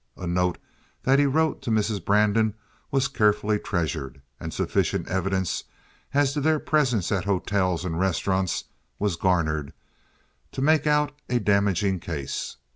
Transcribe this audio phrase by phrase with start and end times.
[0.17, 0.57] A note
[1.03, 2.03] that he wrote to Mrs.
[2.03, 2.55] Brandon
[2.89, 5.63] was carefully treasured, and sufficient evidence
[6.15, 8.63] as to their presence at hotels and restaurants
[8.97, 9.73] was garnered
[10.53, 12.57] to make out a damaging case.